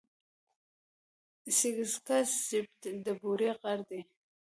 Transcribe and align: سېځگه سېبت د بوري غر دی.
سېځگه 1.57 2.17
سېبت 2.45 2.81
د 3.05 3.07
بوري 3.21 3.49
غر 3.59 3.79
دی. 3.89 4.01